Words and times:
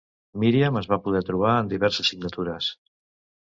Miriam 0.43 0.79
es 0.81 0.89
va 0.93 0.99
poder 1.09 1.21
trobar 1.27 1.53
en 1.65 1.71
diverses 1.75 2.11
signatures. 2.15 2.73